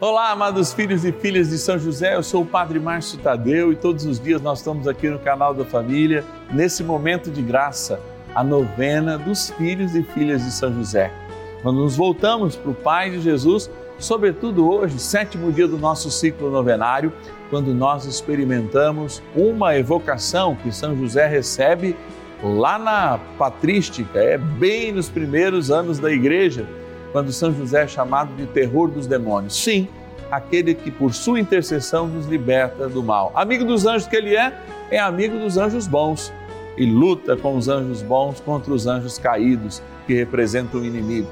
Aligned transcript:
Olá, 0.00 0.30
amados 0.30 0.72
filhos 0.72 1.04
e 1.04 1.12
filhas 1.12 1.50
de 1.50 1.58
São 1.58 1.78
José, 1.78 2.14
eu 2.14 2.22
sou 2.22 2.40
o 2.40 2.46
Padre 2.46 2.80
Márcio 2.80 3.18
Tadeu 3.18 3.70
e 3.70 3.76
todos 3.76 4.06
os 4.06 4.18
dias 4.18 4.40
nós 4.40 4.60
estamos 4.60 4.88
aqui 4.88 5.10
no 5.10 5.18
canal 5.18 5.52
da 5.52 5.62
família, 5.62 6.24
nesse 6.50 6.82
momento 6.82 7.30
de 7.30 7.42
graça, 7.42 8.00
a 8.34 8.42
novena 8.42 9.18
dos 9.18 9.50
filhos 9.50 9.94
e 9.94 10.02
filhas 10.02 10.42
de 10.42 10.52
São 10.52 10.72
José. 10.72 11.12
Quando 11.60 11.82
nos 11.82 11.96
voltamos 11.96 12.56
para 12.56 12.70
o 12.70 12.74
Pai 12.74 13.10
de 13.10 13.20
Jesus, 13.20 13.70
sobretudo 13.98 14.66
hoje, 14.72 14.98
sétimo 14.98 15.52
dia 15.52 15.68
do 15.68 15.76
nosso 15.76 16.10
ciclo 16.10 16.50
novenário, 16.50 17.12
quando 17.50 17.74
nós 17.74 18.06
experimentamos 18.06 19.22
uma 19.36 19.76
evocação 19.76 20.56
que 20.56 20.72
São 20.72 20.96
José 20.96 21.26
recebe 21.26 21.94
lá 22.42 22.78
na 22.78 23.20
patrística, 23.36 24.18
é 24.18 24.38
bem 24.38 24.92
nos 24.92 25.10
primeiros 25.10 25.70
anos 25.70 25.98
da 25.98 26.10
igreja 26.10 26.66
quando 27.12 27.32
São 27.32 27.52
José 27.52 27.84
é 27.84 27.88
chamado 27.88 28.34
de 28.34 28.46
terror 28.46 28.88
dos 28.88 29.06
demônios. 29.06 29.54
Sim, 29.54 29.88
aquele 30.30 30.74
que 30.74 30.90
por 30.90 31.12
sua 31.12 31.40
intercessão 31.40 32.06
nos 32.06 32.26
liberta 32.26 32.88
do 32.88 33.02
mal. 33.02 33.32
Amigo 33.34 33.64
dos 33.64 33.86
anjos 33.86 34.06
que 34.06 34.16
ele 34.16 34.36
é, 34.36 34.56
é 34.90 34.98
amigo 34.98 35.38
dos 35.38 35.56
anjos 35.56 35.86
bons 35.86 36.32
e 36.76 36.86
luta 36.86 37.36
com 37.36 37.56
os 37.56 37.68
anjos 37.68 38.02
bons 38.02 38.40
contra 38.40 38.72
os 38.72 38.86
anjos 38.86 39.18
caídos 39.18 39.82
que 40.06 40.14
representam 40.14 40.80
o 40.80 40.84
inimigo. 40.84 41.28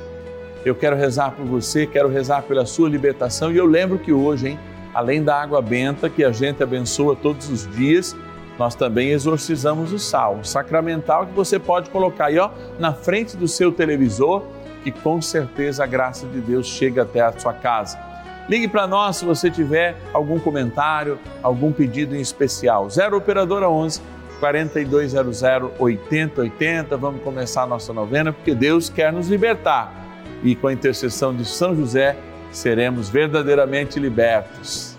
Eu 0.65 0.75
quero 0.75 0.97
rezar 0.97 1.31
por 1.31 1.47
você, 1.47 1.87
quero 1.87 2.09
rezar 2.09 2.43
pela 2.43 2.67
sua 2.67 2.89
libertação 2.89 3.53
e 3.53 3.57
eu 3.57 3.67
lembro 3.67 3.99
que 3.99 4.13
hoje, 4.13 4.49
hein, 4.49 4.59
além 4.93 5.23
da 5.23 5.41
água 5.41 5.63
benta 5.63 6.11
que 6.11 6.25
a 6.25 6.33
gente 6.33 6.63
abençoa 6.63 7.15
todos 7.15 7.49
os 7.49 7.71
dias, 7.77 8.17
nós 8.59 8.75
também 8.75 9.11
exorcizamos 9.11 9.93
o 9.93 9.99
sal, 9.99 10.39
o 10.41 10.45
sacramental 10.45 11.27
que 11.27 11.33
você 11.33 11.61
pode 11.61 11.91
colocar 11.91 12.27
aí 12.27 12.39
ó, 12.39 12.51
na 12.79 12.93
frente 12.93 13.37
do 13.37 13.47
seu 13.47 13.71
televisor 13.71 14.43
que 14.91 15.01
com 15.01 15.21
certeza 15.21 15.85
a 15.85 15.87
graça 15.87 16.27
de 16.27 16.41
Deus 16.41 16.67
chega 16.67 17.03
até 17.03 17.21
a 17.21 17.33
sua 17.33 17.53
casa. 17.53 17.99
Ligue 18.49 18.67
para 18.67 18.87
nós 18.87 19.17
se 19.17 19.25
você 19.25 19.51
tiver 19.51 19.95
algum 20.13 20.39
comentário, 20.39 21.19
algum 21.43 21.71
pedido 21.71 22.17
em 22.17 22.21
especial. 22.21 22.89
0 22.89 23.19
Operadora 23.19 23.69
11 23.69 24.01
4200 24.41 25.43
8080. 25.79 26.97
Vamos 26.97 27.23
começar 27.23 27.65
a 27.65 27.67
nossa 27.67 27.93
novena 27.93 28.33
porque 28.33 28.55
Deus 28.55 28.89
quer 28.89 29.13
nos 29.13 29.29
libertar. 29.29 29.93
E 30.43 30.55
com 30.55 30.69
a 30.69 30.73
intercessão 30.73 31.35
de 31.35 31.45
São 31.45 31.77
José, 31.77 32.17
seremos 32.51 33.11
verdadeiramente 33.11 34.01
libertos. 34.01 34.97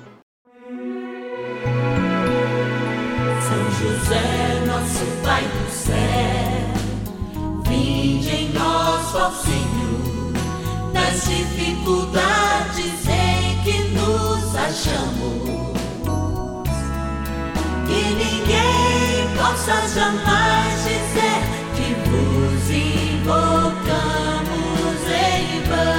São 3.41 3.71
José, 3.79 4.65
nosso 4.67 5.05
Pai 5.23 5.43
do 5.43 5.71
céu, 5.71 5.95
em 7.71 8.49
nós, 8.53 9.33
Senhor 9.41 9.68
nas 11.19 11.27
dificuldades 11.27 13.07
em 13.07 13.61
que 13.63 13.77
nos 13.89 14.55
achamos. 14.55 15.49
Que 17.85 18.01
ninguém 18.13 19.27
possa 19.35 19.75
jamais 19.93 20.83
dizer 20.83 21.41
que 21.75 21.87
vos 22.09 22.69
invocamos 22.69 23.39
em 25.07 25.61
vão. 25.63 25.98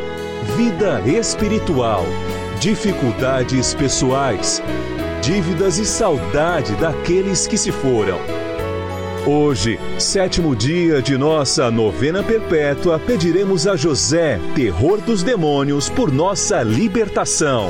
vida 0.41 1.01
espiritual, 1.07 2.03
dificuldades 2.59 3.75
pessoais, 3.75 4.61
dívidas 5.21 5.77
e 5.77 5.85
saudade 5.85 6.73
daqueles 6.75 7.45
que 7.45 7.57
se 7.57 7.71
foram. 7.71 8.17
Hoje, 9.25 9.77
sétimo 9.99 10.55
dia 10.55 10.99
de 10.99 11.15
nossa 11.15 11.69
novena 11.69 12.23
perpétua, 12.23 12.97
pediremos 12.97 13.67
a 13.67 13.75
José, 13.75 14.39
terror 14.55 14.99
dos 14.99 15.21
demônios, 15.21 15.89
por 15.89 16.11
nossa 16.11 16.63
libertação. 16.63 17.69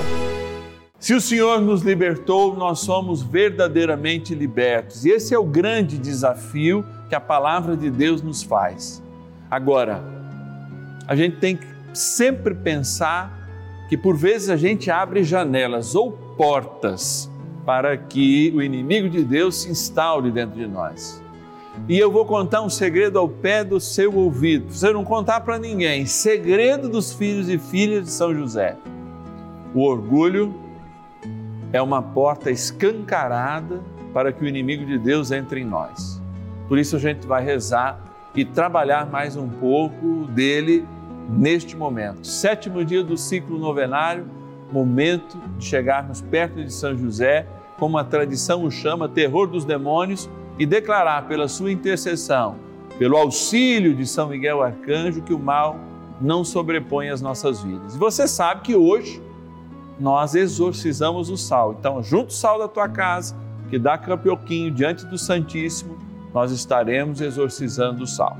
Se 0.97 1.13
o 1.13 1.19
Senhor 1.19 1.59
nos 1.59 1.81
libertou, 1.81 2.55
nós 2.55 2.79
somos 2.79 3.21
verdadeiramente 3.21 4.33
libertos. 4.33 5.03
E 5.03 5.09
esse 5.09 5.33
é 5.33 5.38
o 5.38 5.43
grande 5.43 5.97
desafio 5.97 6.85
que 7.09 7.15
a 7.15 7.19
palavra 7.19 7.75
de 7.75 7.89
Deus 7.89 8.21
nos 8.21 8.41
faz. 8.41 9.03
Agora, 9.49 10.01
a 11.05 11.15
gente 11.15 11.35
tem 11.38 11.57
que 11.57 11.70
sempre 11.94 12.56
pensar 12.56 13.41
que 13.90 13.97
por 13.97 14.16
vezes 14.16 14.50
a 14.50 14.56
gente 14.56 14.90
abre 14.90 15.24
janelas 15.24 15.96
ou 15.96 16.12
portas 16.12 17.29
para 17.66 17.97
que 17.97 18.52
o 18.56 18.62
inimigo 18.62 19.09
de 19.09 19.24
Deus 19.24 19.62
se 19.62 19.69
instaure 19.69 20.31
dentro 20.31 20.57
de 20.57 20.68
nós. 20.68 21.22
E 21.88 21.97
eu 21.97 22.12
vou 22.12 22.25
contar 22.25 22.62
um 22.62 22.69
segredo 22.69 23.18
ao 23.18 23.28
pé 23.28 23.63
do 23.63 23.80
seu 23.80 24.13
ouvido. 24.16 24.72
Você 24.72 24.91
não 24.91 25.03
contar 25.03 25.41
para 25.41 25.57
ninguém. 25.57 26.06
Segredo 26.06 26.90
dos 26.90 27.13
filhos 27.13 27.50
e 27.50 27.57
filhas 27.57 28.06
de 28.06 28.12
São 28.12 28.34
José. 28.34 28.78
O 29.74 29.84
orgulho 29.84 30.53
é 31.72 31.81
uma 31.81 32.01
porta 32.01 32.51
escancarada 32.51 33.81
para 34.13 34.31
que 34.31 34.44
o 34.44 34.47
inimigo 34.47 34.85
de 34.85 34.97
Deus 34.97 35.31
entre 35.31 35.62
em 35.62 35.66
nós. 35.66 36.22
Por 36.68 36.78
isso 36.78 36.96
a 36.96 37.00
gente 37.00 37.25
vai 37.25 37.44
rezar 37.44 38.00
e 38.35 38.44
trabalhar 38.46 39.09
mais 39.09 39.35
um 39.35 39.47
pouco 39.47 40.25
dele 40.28 40.85
neste 41.31 41.75
momento. 41.75 42.25
Sétimo 42.28 42.84
dia 42.84 43.03
do 43.03 43.18
ciclo 43.18 43.58
novenário, 43.58 44.25
momento 44.72 45.38
de 45.58 45.66
chegarmos 45.66 46.22
perto 46.22 46.64
de 46.64 46.72
São 46.72 46.97
José, 46.97 47.47
como 47.80 47.97
a 47.97 48.03
tradição 48.03 48.64
o 48.64 48.72
chama, 48.72 49.09
terror 49.09 49.47
dos 49.47 49.66
demônios, 49.66 50.30
e 50.59 50.66
declarar 50.66 51.28
pela 51.28 51.47
sua 51.47 51.72
intercessão, 51.72 52.56
pelo 53.00 53.18
auxílio 53.18 53.96
de 53.96 54.06
São 54.06 54.28
Miguel 54.28 54.62
Arcanjo, 54.62 55.22
que 55.22 55.34
o 55.34 55.40
mal 55.40 55.78
não 56.19 56.44
sobrepõe 56.44 57.09
as 57.09 57.22
nossas 57.22 57.63
vidas. 57.63 57.96
E 57.96 57.98
você 57.98 58.28
sabe 58.28 58.62
que 58.62 58.75
hoje 58.75 59.22
nós 60.00 60.36
exorcizamos 60.36 61.30
o 61.30 61.38
sal. 61.38 61.75
Então, 61.80 62.02
junto 62.03 62.30
o 62.30 62.34
sal 62.34 62.59
da 62.59 62.68
tua 62.68 62.88
casa, 62.88 63.36
que 63.69 63.80
dá 63.80 63.98
campioquinho 63.98 64.69
diante 64.69 65.06
do 65.06 65.18
Santíssimo, 65.18 65.98
nós 66.34 66.52
estaremos 66.52 67.22
exorcizando 67.22 68.03
o 68.03 68.08
sal. 68.08 68.38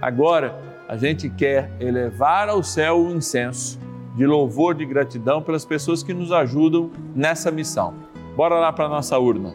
Agora, 0.00 0.69
a 0.90 0.96
gente 0.96 1.30
quer 1.30 1.70
elevar 1.78 2.48
ao 2.48 2.64
céu 2.64 3.00
o 3.00 3.14
incenso 3.14 3.78
de 4.16 4.26
louvor, 4.26 4.74
de 4.74 4.84
gratidão 4.84 5.40
pelas 5.40 5.64
pessoas 5.64 6.02
que 6.02 6.12
nos 6.12 6.32
ajudam 6.32 6.90
nessa 7.14 7.48
missão. 7.48 7.94
Bora 8.34 8.56
lá 8.56 8.72
para 8.72 8.86
a 8.86 8.88
nossa 8.88 9.16
urna. 9.16 9.54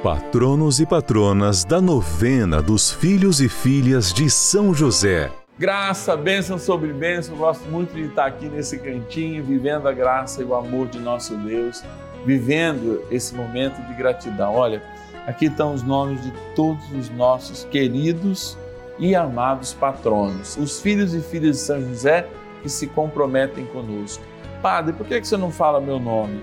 Patronos 0.00 0.78
e 0.78 0.86
patronas 0.86 1.64
da 1.64 1.80
novena 1.80 2.62
dos 2.62 2.88
filhos 2.88 3.40
e 3.40 3.48
filhas 3.48 4.12
de 4.12 4.30
São 4.30 4.72
José. 4.72 5.28
Graça, 5.58 6.16
bênção 6.16 6.56
sobre 6.56 6.92
bênção. 6.92 7.34
Gosto 7.34 7.68
muito 7.68 7.92
de 7.92 8.02
estar 8.02 8.26
aqui 8.26 8.46
nesse 8.46 8.78
cantinho, 8.78 9.42
vivendo 9.42 9.88
a 9.88 9.92
graça 9.92 10.40
e 10.40 10.44
o 10.44 10.54
amor 10.54 10.86
de 10.86 11.00
nosso 11.00 11.34
Deus, 11.38 11.82
vivendo 12.24 13.02
esse 13.10 13.34
momento 13.34 13.84
de 13.88 13.94
gratidão. 13.94 14.54
Olha, 14.54 14.80
aqui 15.26 15.46
estão 15.46 15.74
os 15.74 15.82
nomes 15.82 16.22
de 16.22 16.32
todos 16.54 16.92
os 16.92 17.10
nossos 17.10 17.64
queridos 17.64 18.56
e 18.98 19.14
amados 19.14 19.74
patronos, 19.74 20.56
os 20.56 20.80
filhos 20.80 21.14
e 21.14 21.20
filhas 21.20 21.56
de 21.56 21.62
São 21.62 21.80
José 21.80 22.26
que 22.62 22.68
se 22.68 22.86
comprometem 22.86 23.66
conosco. 23.66 24.22
Padre, 24.62 24.92
por 24.92 25.06
que 25.06 25.22
você 25.22 25.36
não 25.36 25.50
fala 25.50 25.80
meu 25.80 25.98
nome? 25.98 26.42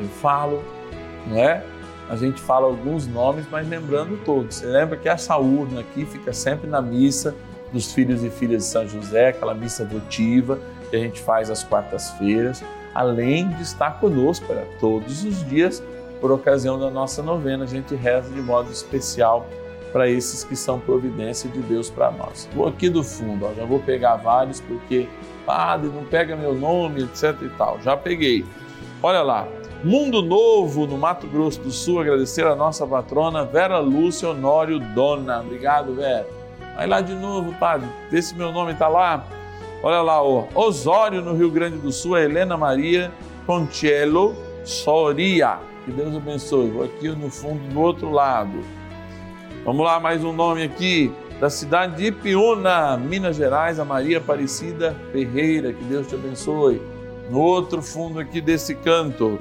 Eu 0.00 0.08
falo, 0.08 0.62
não 1.26 1.38
é? 1.38 1.64
A 2.08 2.16
gente 2.16 2.40
fala 2.40 2.66
alguns 2.66 3.06
nomes, 3.06 3.46
mas 3.50 3.68
lembrando 3.68 4.22
todos. 4.24 4.56
Você 4.56 4.66
lembra 4.66 4.96
que 4.96 5.08
essa 5.08 5.36
urna 5.36 5.80
aqui 5.80 6.04
fica 6.04 6.32
sempre 6.32 6.68
na 6.68 6.82
missa 6.82 7.34
dos 7.72 7.92
filhos 7.92 8.22
e 8.22 8.30
filhas 8.30 8.64
de 8.64 8.68
São 8.68 8.88
José, 8.88 9.28
aquela 9.28 9.54
missa 9.54 9.84
votiva 9.84 10.58
que 10.90 10.96
a 10.96 10.98
gente 10.98 11.20
faz 11.20 11.50
às 11.50 11.64
quartas-feiras, 11.64 12.62
além 12.94 13.48
de 13.48 13.62
estar 13.62 13.98
conosco 13.98 14.46
para 14.46 14.64
todos 14.78 15.24
os 15.24 15.44
dias 15.48 15.82
por 16.20 16.30
ocasião 16.30 16.78
da 16.78 16.90
nossa 16.90 17.22
novena, 17.22 17.64
a 17.64 17.66
gente 17.66 17.94
reza 17.94 18.30
de 18.30 18.40
modo 18.40 18.70
especial 18.70 19.46
para 19.94 20.10
esses 20.10 20.42
que 20.42 20.56
são 20.56 20.80
providência 20.80 21.48
de 21.48 21.60
Deus 21.60 21.88
para 21.88 22.10
nós. 22.10 22.48
Vou 22.52 22.66
aqui 22.66 22.90
do 22.90 23.04
fundo, 23.04 23.46
ó, 23.46 23.54
já 23.54 23.64
vou 23.64 23.78
pegar 23.78 24.16
vários 24.16 24.60
porque, 24.60 25.08
padre, 25.46 25.88
não 25.88 26.02
pega 26.02 26.34
meu 26.34 26.52
nome, 26.52 27.04
etc 27.04 27.40
e 27.42 27.48
tal. 27.50 27.80
Já 27.80 27.96
peguei. 27.96 28.44
Olha 29.00 29.22
lá, 29.22 29.46
Mundo 29.84 30.20
Novo, 30.20 30.84
no 30.84 30.98
Mato 30.98 31.28
Grosso 31.28 31.60
do 31.60 31.70
Sul, 31.70 32.00
agradecer 32.00 32.44
a 32.44 32.56
nossa 32.56 32.84
patrona 32.84 33.44
Vera 33.44 33.78
Lúcia 33.78 34.30
Honório 34.30 34.80
Dona. 34.80 35.40
Obrigado, 35.40 35.94
Vera. 35.94 36.26
Vai 36.74 36.88
lá 36.88 37.00
de 37.00 37.14
novo, 37.14 37.54
padre, 37.54 37.88
vê 38.10 38.20
se 38.20 38.34
meu 38.34 38.50
nome 38.50 38.72
está 38.72 38.88
lá. 38.88 39.24
Olha 39.80 40.02
lá, 40.02 40.20
ó. 40.20 40.46
Osório, 40.56 41.22
no 41.22 41.36
Rio 41.36 41.52
Grande 41.52 41.78
do 41.78 41.92
Sul, 41.92 42.16
a 42.16 42.20
Helena 42.20 42.56
Maria 42.56 43.12
Pontiello 43.46 44.34
Soria. 44.64 45.60
Que 45.84 45.92
Deus 45.92 46.16
abençoe. 46.16 46.70
Vou 46.70 46.82
aqui 46.82 47.10
no 47.10 47.30
fundo 47.30 47.62
do 47.72 47.80
outro 47.80 48.10
lado. 48.10 48.58
Vamos 49.64 49.86
lá, 49.86 49.98
mais 49.98 50.22
um 50.22 50.30
nome 50.30 50.62
aqui. 50.62 51.10
Da 51.40 51.48
cidade 51.48 51.96
de 51.96 52.06
Ipiúna, 52.08 52.98
Minas 52.98 53.34
Gerais, 53.36 53.80
a 53.80 53.84
Maria 53.84 54.18
Aparecida 54.18 54.94
Ferreira. 55.10 55.72
Que 55.72 55.82
Deus 55.84 56.06
te 56.06 56.14
abençoe. 56.14 56.82
No 57.30 57.40
outro 57.40 57.80
fundo 57.80 58.20
aqui 58.20 58.42
desse 58.42 58.74
canto. 58.74 59.38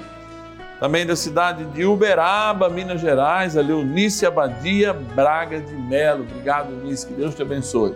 Também 0.79 1.05
da 1.05 1.13
cidade 1.17 1.65
de 1.65 1.83
Uberaba, 1.83 2.69
Minas 2.69 3.01
Gerais, 3.01 3.57
a 3.57 3.61
Leonice 3.61 4.25
Abadia 4.25 4.93
Braga 4.93 5.59
de 5.59 5.73
Melo. 5.73 6.23
Obrigado, 6.23 6.71
Eunice. 6.71 7.05
Que 7.05 7.13
Deus 7.15 7.35
te 7.35 7.41
abençoe. 7.41 7.93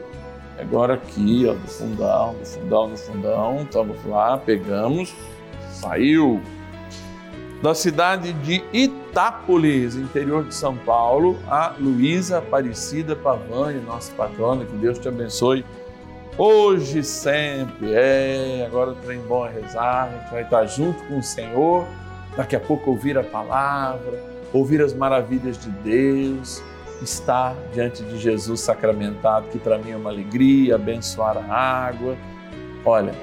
Agora 0.59 0.95
aqui, 0.95 1.45
ó, 1.50 1.53
do 1.53 1.68
fundão, 1.69 2.35
do 2.38 2.45
fundão, 2.45 2.89
do 2.89 2.97
fundão. 2.97 3.62
Estamos 3.62 4.06
lá, 4.06 4.38
pegamos. 4.38 5.15
Saiu 5.71 6.41
da 7.62 7.74
cidade 7.74 8.33
de 8.33 8.63
Itápolis, 8.71 9.95
interior 9.95 10.44
de 10.44 10.54
São 10.54 10.77
Paulo, 10.77 11.38
a 11.50 11.74
Luísa 11.80 12.38
Aparecida 12.38 13.15
Pavani, 13.15 13.80
nossa 13.81 14.12
patrona, 14.13 14.63
que 14.63 14.75
Deus 14.75 15.00
te 15.00 15.07
abençoe. 15.07 15.65
Hoje 16.38 17.04
sempre, 17.04 17.94
é, 17.94 18.63
agora 18.68 18.92
o 18.92 18.95
trem 18.95 19.19
bom 19.21 19.45
é 19.45 19.51
rezar, 19.51 20.04
a 20.04 20.19
gente 20.19 20.31
vai 20.31 20.44
estar 20.44 20.65
junto 20.68 21.04
com 21.06 21.18
o 21.18 21.24
Senhor, 21.24 21.88
daqui 22.36 22.56
a 22.56 22.59
pouco 22.59 22.92
ouvir 22.92 23.18
a 23.18 23.24
palavra, 23.24 24.24
ouvir 24.54 24.80
as 24.81 24.94
maravilhas 24.94 25.57
de 25.57 25.71
Deus, 25.71 26.62
estar 27.01 27.56
diante 27.74 28.04
de 28.04 28.19
Jesus 28.19 28.62
sacramentado, 28.62 29.48
que 29.48 29.57
para 29.57 29.80
mim 29.80 29.92
é 29.92 29.98
uma 29.98 30.12
alegria, 30.12 30.75
abençoar 30.75 31.38
a 31.38 31.88
água. 31.88 32.15
Olha, 32.86 33.15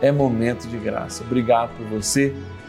é 0.00 0.10
momento 0.10 0.66
de 0.66 0.78
graça. 0.78 1.22
Obrigado 1.22 1.76
por 1.76 1.86
você 1.86 2.34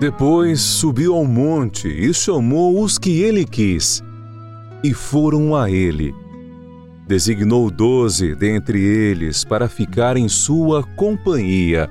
Depois 0.00 0.62
subiu 0.62 1.14
ao 1.14 1.26
monte 1.26 1.86
e 1.86 2.14
chamou 2.14 2.82
os 2.82 2.96
que 2.96 3.20
ele 3.20 3.44
quis, 3.44 4.02
e 4.82 4.94
foram 4.94 5.54
a 5.54 5.70
ele. 5.70 6.14
Designou 7.06 7.70
doze 7.70 8.34
dentre 8.34 8.82
eles 8.82 9.44
para 9.44 9.68
ficar 9.68 10.16
em 10.16 10.26
sua 10.26 10.82
companhia. 10.82 11.90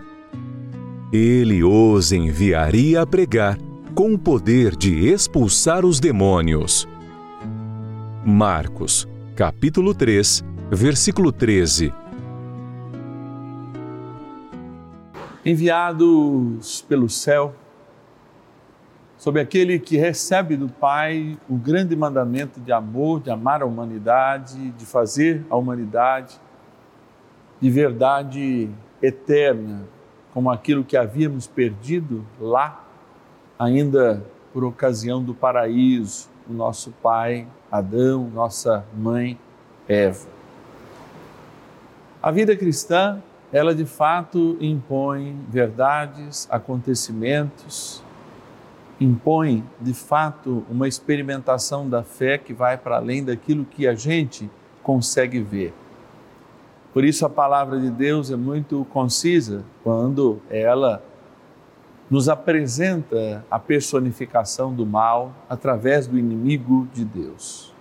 Ele 1.14 1.64
os 1.64 2.12
enviaria 2.12 3.04
a 3.04 3.06
pregar 3.06 3.60
com 3.94 4.16
o 4.16 4.18
poder 4.18 4.76
de 4.76 5.08
expulsar 5.08 5.86
os 5.86 6.00
demônios. 6.00 6.88
Marcos, 8.26 9.08
capítulo 9.36 9.94
3, 9.94 10.44
versículo 10.72 11.32
13. 11.32 11.94
Enviados 15.46 16.84
pelo 16.90 17.08
céu, 17.08 17.54
sobre 19.20 19.42
aquele 19.42 19.78
que 19.78 19.98
recebe 19.98 20.56
do 20.56 20.70
Pai 20.70 21.38
o 21.50 21.58
grande 21.58 21.94
mandamento 21.94 22.58
de 22.62 22.72
amor, 22.72 23.20
de 23.20 23.30
amar 23.30 23.62
a 23.62 23.66
humanidade, 23.66 24.72
de 24.72 24.86
fazer 24.86 25.46
a 25.50 25.58
humanidade 25.58 26.40
de 27.60 27.70
verdade 27.70 28.70
eterna, 29.02 29.84
como 30.34 30.50
aquilo 30.50 30.86
que 30.86 30.96
havíamos 30.96 31.46
perdido 31.46 32.26
lá, 32.40 32.82
ainda 33.60 34.24
por 34.54 34.64
ocasião 34.64 35.22
do 35.22 35.34
paraíso, 35.34 36.30
o 36.50 36.54
nosso 36.54 36.92
pai 37.04 37.46
Adão, 37.70 38.32
nossa 38.34 38.86
mãe 38.98 39.38
Eva. 39.86 40.30
A 42.24 42.32
vida 42.32 42.56
cristã, 42.56 43.22
ela 43.52 43.76
de 43.76 43.86
fato 43.86 44.56
impõe 44.62 45.36
verdades, 45.50 46.48
acontecimentos, 46.50 48.02
impõe, 49.00 49.64
de 49.80 49.94
fato, 49.94 50.66
uma 50.70 50.88
experimentação 50.88 51.90
da 51.90 52.04
fé 52.04 52.38
que 52.38 52.54
vai 52.54 52.78
para 52.78 52.98
além 52.98 53.24
daquilo 53.24 53.66
que 53.66 53.88
a 53.88 53.96
gente 53.96 54.50
consegue 54.84 55.40
ver. 55.40 55.74
Por 56.94 57.04
isso 57.06 57.26
a 57.26 57.30
palavra 57.30 57.80
de 57.80 57.90
Deus 57.90 58.32
é 58.32 58.36
muito 58.36 58.86
concisa 58.92 59.64
quando 59.84 60.42
ela 60.50 61.04
nos 62.10 62.28
apresenta 62.28 63.46
a 63.50 63.60
personificação 63.60 64.74
do 64.74 64.86
mal 64.86 65.32
através 65.48 66.08
do 66.08 66.18
inimigo 66.18 66.88
de 66.92 67.06
Deus. 67.06 67.72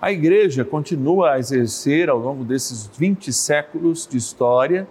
A 0.00 0.12
igreja 0.12 0.64
continua 0.64 1.32
a 1.32 1.38
exercer 1.38 2.10
ao 2.10 2.18
longo 2.18 2.44
desses 2.44 2.86
20 2.86 3.32
séculos 3.32 4.06
de 4.06 4.18
história 4.18 4.86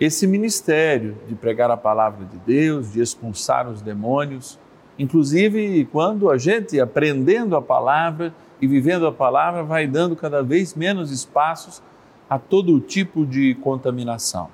esse 0.00 0.26
ministério 0.26 1.18
de 1.28 1.34
pregar 1.34 1.70
a 1.70 1.76
palavra 1.76 2.24
de 2.24 2.38
Deus, 2.38 2.90
de 2.90 3.02
expulsar 3.02 3.68
os 3.68 3.82
demônios, 3.82 4.58
inclusive 4.98 5.84
quando 5.92 6.30
a 6.30 6.38
gente 6.38 6.80
aprendendo 6.80 7.54
a 7.54 7.60
palavra 7.60 8.32
e 8.62 8.66
vivendo 8.66 9.06
a 9.06 9.12
palavra 9.12 9.62
vai 9.62 9.86
dando 9.86 10.16
cada 10.16 10.42
vez 10.42 10.74
menos 10.74 11.10
espaços 11.10 11.82
a 12.28 12.38
todo 12.38 12.80
tipo 12.80 13.26
de 13.26 13.54
contaminação. 13.56 14.48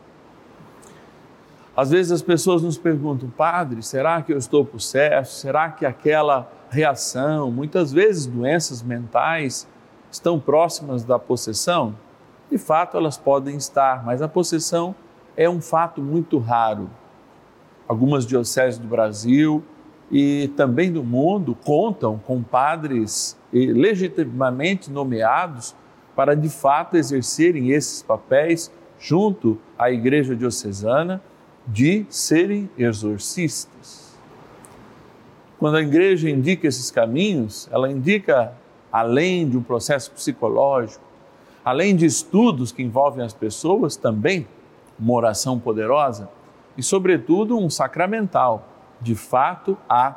Às 1.76 1.90
vezes 1.90 2.10
as 2.10 2.22
pessoas 2.22 2.62
nos 2.62 2.76
perguntam, 2.76 3.28
padre, 3.28 3.82
será 3.82 4.22
que 4.22 4.32
eu 4.32 4.38
estou 4.38 4.64
possesso? 4.64 5.40
Será 5.40 5.68
que 5.70 5.86
aquela 5.86 6.50
reação, 6.70 7.52
muitas 7.52 7.92
vezes 7.92 8.26
doenças 8.26 8.82
mentais, 8.82 9.68
estão 10.10 10.40
próximas 10.40 11.04
da 11.04 11.18
possessão? 11.18 11.94
De 12.50 12.56
fato, 12.58 12.96
elas 12.96 13.18
podem 13.18 13.56
estar, 13.56 14.04
mas 14.04 14.22
a 14.22 14.28
possessão 14.28 14.94
é 15.36 15.48
um 15.48 15.60
fato 15.60 16.00
muito 16.00 16.38
raro. 16.38 16.88
Algumas 17.86 18.26
dioceses 18.26 18.78
do 18.78 18.88
Brasil 18.88 19.62
e 20.10 20.48
também 20.56 20.90
do 20.90 21.04
mundo 21.04 21.56
contam 21.64 22.18
com 22.18 22.42
padres 22.42 23.36
legitimamente 23.52 24.90
nomeados 24.90 25.74
para 26.14 26.34
de 26.34 26.48
fato 26.48 26.96
exercerem 26.96 27.70
esses 27.70 28.02
papéis 28.02 28.72
junto 28.98 29.58
à 29.78 29.90
Igreja 29.90 30.34
Diocesana 30.34 31.20
de 31.66 32.06
serem 32.08 32.70
exorcistas. 32.78 34.16
Quando 35.58 35.76
a 35.76 35.82
igreja 35.82 36.28
indica 36.28 36.66
esses 36.66 36.90
caminhos, 36.90 37.68
ela 37.72 37.90
indica, 37.90 38.52
além 38.92 39.48
de 39.48 39.56
um 39.56 39.62
processo 39.62 40.10
psicológico, 40.12 41.04
além 41.64 41.96
de 41.96 42.06
estudos 42.06 42.70
que 42.70 42.82
envolvem 42.82 43.24
as 43.24 43.32
pessoas, 43.32 43.96
também 43.96 44.46
uma 44.98 45.14
oração 45.14 45.58
poderosa 45.58 46.28
e, 46.76 46.82
sobretudo, 46.82 47.58
um 47.58 47.70
sacramental. 47.70 48.68
De 49.00 49.14
fato, 49.14 49.76
há 49.88 50.14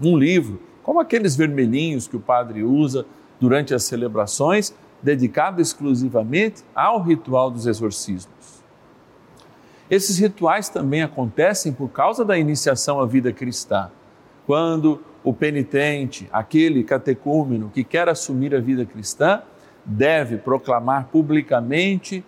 um 0.00 0.16
livro, 0.16 0.60
como 0.82 1.00
aqueles 1.00 1.36
vermelhinhos 1.36 2.06
que 2.06 2.16
o 2.16 2.20
padre 2.20 2.62
usa 2.62 3.06
durante 3.40 3.74
as 3.74 3.84
celebrações, 3.84 4.74
dedicado 5.02 5.60
exclusivamente 5.60 6.64
ao 6.74 7.02
ritual 7.02 7.50
dos 7.50 7.66
exorcismos. 7.66 8.62
Esses 9.90 10.18
rituais 10.18 10.68
também 10.68 11.02
acontecem 11.02 11.72
por 11.72 11.88
causa 11.88 12.24
da 12.24 12.38
iniciação 12.38 13.00
à 13.00 13.06
vida 13.06 13.32
cristã. 13.32 13.90
Quando 14.46 15.02
o 15.22 15.32
penitente, 15.32 16.28
aquele 16.32 16.82
catecúmeno 16.82 17.70
que 17.72 17.84
quer 17.84 18.08
assumir 18.08 18.54
a 18.54 18.60
vida 18.60 18.84
cristã, 18.84 19.42
deve 19.84 20.38
proclamar 20.38 21.08
publicamente 21.12 22.24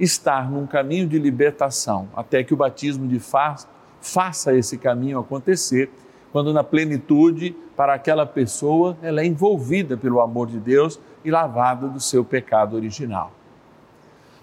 estar 0.00 0.50
num 0.50 0.66
caminho 0.66 1.06
de 1.06 1.18
libertação, 1.18 2.08
até 2.16 2.42
que 2.42 2.54
o 2.54 2.56
batismo 2.56 3.06
de 3.06 3.20
fato 3.20 3.68
faça 4.00 4.54
esse 4.54 4.78
caminho 4.78 5.18
acontecer, 5.18 5.90
quando 6.32 6.52
na 6.52 6.64
plenitude, 6.64 7.54
para 7.76 7.94
aquela 7.94 8.24
pessoa, 8.24 8.96
ela 9.02 9.20
é 9.20 9.26
envolvida 9.26 9.96
pelo 9.96 10.20
amor 10.20 10.48
de 10.48 10.58
Deus 10.58 10.98
e 11.24 11.30
lavada 11.30 11.86
do 11.86 12.00
seu 12.00 12.24
pecado 12.24 12.76
original. 12.76 13.32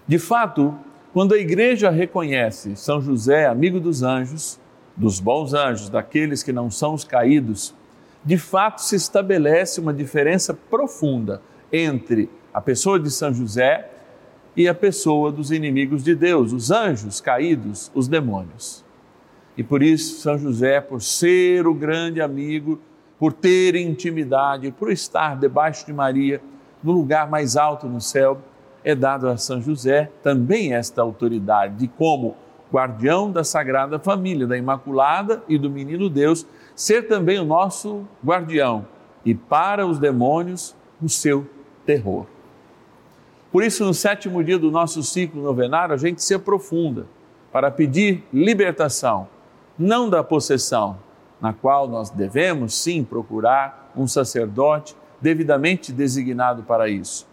De 0.06 0.18
fato, 0.18 0.74
quando 1.12 1.34
a 1.34 1.38
igreja 1.38 1.90
reconhece 1.90 2.76
São 2.76 3.00
José, 3.00 3.46
amigo 3.46 3.80
dos 3.80 4.02
anjos, 4.02 4.60
dos 4.96 5.18
bons 5.18 5.54
anjos, 5.54 5.88
daqueles 5.88 6.42
que 6.42 6.52
não 6.52 6.70
são 6.70 6.94
os 6.94 7.04
caídos, 7.04 7.74
de 8.24 8.36
fato 8.36 8.82
se 8.82 8.96
estabelece 8.96 9.80
uma 9.80 9.92
diferença 9.94 10.52
profunda 10.52 11.40
entre 11.72 12.30
a 12.52 12.60
pessoa 12.60 12.98
de 12.98 13.10
São 13.10 13.32
José 13.32 13.90
e 14.58 14.66
a 14.66 14.74
pessoa 14.74 15.30
dos 15.30 15.52
inimigos 15.52 16.02
de 16.02 16.16
Deus, 16.16 16.52
os 16.52 16.72
anjos 16.72 17.20
caídos, 17.20 17.92
os 17.94 18.08
demônios. 18.08 18.84
E 19.56 19.62
por 19.62 19.84
isso, 19.84 20.20
São 20.20 20.36
José, 20.36 20.80
por 20.80 21.00
ser 21.00 21.64
o 21.64 21.72
grande 21.72 22.20
amigo, 22.20 22.80
por 23.20 23.32
ter 23.32 23.76
intimidade, 23.76 24.72
por 24.72 24.90
estar 24.90 25.36
debaixo 25.36 25.86
de 25.86 25.92
Maria, 25.92 26.42
no 26.82 26.90
lugar 26.90 27.30
mais 27.30 27.56
alto 27.56 27.86
no 27.86 28.00
céu, 28.00 28.40
é 28.82 28.96
dado 28.96 29.28
a 29.28 29.36
São 29.36 29.62
José 29.62 30.10
também 30.24 30.74
esta 30.74 31.02
autoridade 31.02 31.76
de 31.76 31.86
como 31.86 32.34
guardião 32.72 33.30
da 33.30 33.44
Sagrada 33.44 33.96
Família, 34.00 34.44
da 34.44 34.58
Imaculada 34.58 35.40
e 35.48 35.56
do 35.56 35.70
Menino 35.70 36.10
Deus, 36.10 36.44
ser 36.74 37.06
também 37.06 37.38
o 37.38 37.44
nosso 37.44 38.04
guardião 38.24 38.84
e 39.24 39.36
para 39.36 39.86
os 39.86 40.00
demônios 40.00 40.74
o 41.00 41.08
seu 41.08 41.48
terror. 41.86 42.26
Por 43.50 43.62
isso, 43.62 43.84
no 43.84 43.94
sétimo 43.94 44.44
dia 44.44 44.58
do 44.58 44.70
nosso 44.70 45.02
ciclo 45.02 45.42
novenário, 45.42 45.94
a 45.94 45.98
gente 45.98 46.22
se 46.22 46.34
aprofunda 46.34 47.06
para 47.50 47.70
pedir 47.70 48.22
libertação, 48.32 49.26
não 49.78 50.10
da 50.10 50.22
possessão, 50.22 50.98
na 51.40 51.52
qual 51.52 51.88
nós 51.88 52.10
devemos 52.10 52.74
sim 52.74 53.02
procurar 53.02 53.90
um 53.96 54.06
sacerdote 54.06 54.94
devidamente 55.20 55.92
designado 55.92 56.62
para 56.62 56.88
isso, 56.88 57.26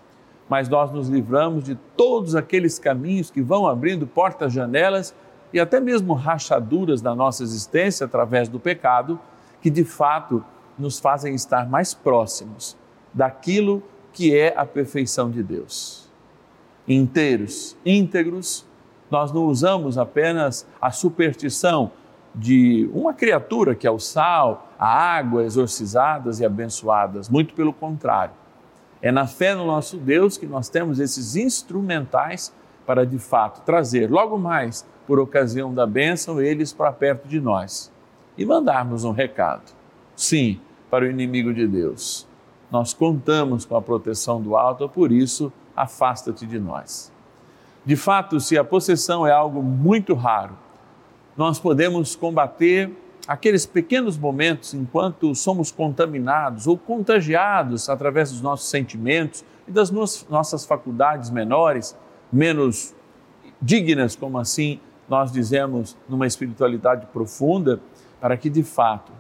mas 0.48 0.70
nós 0.70 0.92
nos 0.92 1.10
livramos 1.10 1.64
de 1.64 1.76
todos 1.98 2.36
aqueles 2.36 2.80
caminhos 2.80 3.30
que 3.30 3.42
vão 3.42 3.68
abrindo 3.68 4.08
portas, 4.08 4.54
janelas 4.54 5.14
e 5.52 5.60
até 5.60 5.80
mesmo 5.80 6.14
rachaduras 6.14 7.02
da 7.02 7.14
nossa 7.14 7.44
existência 7.44 8.06
através 8.06 8.48
do 8.48 8.60
pecado, 8.60 9.20
que 9.62 9.70
de 9.70 9.84
fato 9.84 10.44
nos 10.78 11.00
fazem 11.00 11.36
estar 11.36 11.68
mais 11.68 11.94
próximos 11.94 12.78
daquilo 13.14 13.84
que 14.14 14.36
é 14.36 14.54
a 14.56 14.66
perfeição 14.66 15.30
de 15.30 15.44
Deus. 15.44 16.05
Inteiros, 16.88 17.76
íntegros, 17.86 18.66
nós 19.10 19.32
não 19.32 19.46
usamos 19.46 19.98
apenas 19.98 20.68
a 20.82 20.92
superstição 20.92 21.92
de 22.34 22.90
uma 22.94 23.14
criatura 23.14 23.74
que 23.74 23.88
é 23.88 23.92
o 23.92 24.00
sal, 24.00 24.70
a 24.78 24.88
água 24.88 25.44
exorcizadas 25.44 26.40
e 26.40 26.46
abençoadas, 26.46 27.30
muito 27.30 27.54
pelo 27.54 27.72
contrário 27.72 28.34
é 29.06 29.12
na 29.12 29.28
fé 29.28 29.54
no 29.54 29.68
nosso 29.68 29.98
Deus 29.98 30.36
que 30.36 30.48
nós 30.48 30.68
temos 30.68 31.00
esses 31.00 31.36
instrumentais 31.36 32.52
para 32.88 33.06
de 33.06 33.20
fato 33.20 33.62
trazer 33.64 34.10
logo 34.10 34.36
mais, 34.36 34.84
por 35.06 35.20
ocasião 35.20 35.72
da 35.72 35.86
bênção, 35.86 36.42
eles 36.42 36.74
para 36.74 36.92
perto 36.92 37.28
de 37.28 37.40
nós 37.40 37.92
e 38.36 38.44
mandarmos 38.44 39.04
um 39.04 39.12
recado. 39.12 39.72
Sim, 40.16 40.60
para 40.90 41.06
o 41.06 41.08
inimigo 41.08 41.54
de 41.54 41.68
Deus. 41.68 42.28
Nós 42.72 42.96
contamos 42.96 43.64
com 43.64 43.76
a 43.76 43.82
proteção 43.82 44.42
do 44.42 44.58
alto, 44.58 44.90
por 44.90 45.12
isso, 45.12 45.54
afasta-te 45.76 46.46
de 46.46 46.60
nós. 46.60 47.12
De 47.86 47.96
fato, 47.96 48.40
se 48.40 48.58
a 48.58 48.64
possessão 48.64 49.28
é 49.28 49.32
algo 49.32 49.62
muito 49.62 50.14
raro, 50.14 50.58
nós 51.38 51.60
podemos 51.60 52.16
combater 52.16 52.92
aqueles 53.28 53.66
pequenos 53.66 54.18
momentos 54.18 54.74
enquanto 54.74 55.34
somos 55.36 55.72
contaminados 55.72 56.68
ou 56.68 56.78
contagiados 56.78 57.90
através 57.90 58.32
dos 58.32 58.42
nossos 58.42 58.70
sentimentos 58.70 59.44
e 59.68 59.72
das 59.72 59.92
nossas 60.30 60.66
faculdades 60.66 61.30
menores, 61.30 61.96
menos 62.32 62.96
dignas, 63.62 64.16
como 64.16 64.38
assim 64.38 64.80
nós 65.08 65.32
dizemos 65.32 65.96
numa 66.10 66.26
espiritualidade 66.26 67.06
profunda, 67.08 67.80
para 68.20 68.36
que 68.38 68.50
de 68.50 68.64
fato, 68.64 69.12